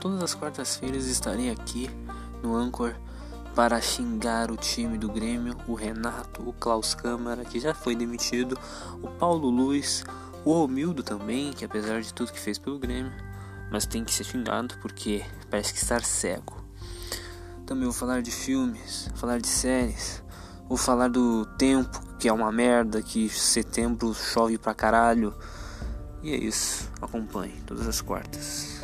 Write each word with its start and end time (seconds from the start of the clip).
todas 0.00 0.22
as 0.22 0.34
quartas-feiras 0.34 1.06
estarei 1.06 1.50
aqui 1.50 1.90
no 2.42 2.54
Anchor 2.54 2.94
para 3.54 3.80
xingar 3.80 4.50
o 4.50 4.56
time 4.56 4.98
do 4.98 5.08
Grêmio, 5.08 5.56
o 5.68 5.74
Renato, 5.74 6.48
o 6.48 6.52
Klaus 6.52 6.92
Câmara, 6.92 7.44
que 7.44 7.60
já 7.60 7.72
foi 7.72 7.94
demitido, 7.94 8.58
o 9.00 9.08
Paulo 9.08 9.48
Luiz, 9.48 10.04
o 10.44 10.52
Romildo 10.52 11.02
também, 11.02 11.52
que 11.52 11.64
apesar 11.64 12.02
de 12.02 12.12
tudo 12.12 12.32
que 12.32 12.40
fez 12.40 12.58
pelo 12.58 12.78
Grêmio, 12.78 13.12
mas 13.70 13.86
tem 13.86 14.04
que 14.04 14.12
ser 14.12 14.24
xingado 14.24 14.76
porque 14.82 15.24
parece 15.48 15.72
que 15.72 15.78
está 15.78 16.00
cego. 16.00 16.64
Também 17.64 17.84
vou 17.84 17.92
falar 17.92 18.20
de 18.20 18.30
filmes, 18.30 19.08
falar 19.14 19.38
de 19.38 19.48
séries, 19.48 20.22
vou 20.68 20.76
falar 20.76 21.08
do 21.08 21.46
tempo, 21.56 22.02
que 22.18 22.28
é 22.28 22.32
uma 22.32 22.50
merda, 22.50 23.02
que 23.02 23.28
setembro 23.28 24.12
chove 24.12 24.58
pra 24.58 24.74
caralho. 24.74 25.32
E 26.22 26.32
é 26.32 26.36
isso, 26.36 26.90
acompanhe 27.00 27.54
todas 27.66 27.86
as 27.86 28.00
quartas. 28.00 28.82